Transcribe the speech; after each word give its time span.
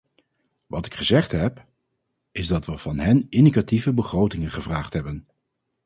Wat 0.67 0.85
ik 0.85 0.93
gezegd 0.93 1.31
heb, 1.31 1.65
is 2.31 2.47
dat 2.47 2.65
we 2.65 2.77
van 2.77 2.99
hen 2.99 3.25
indicatieve 3.29 3.93
begrotingen 3.93 4.51
gevraagd 4.51 4.93
hebben. 4.93 5.27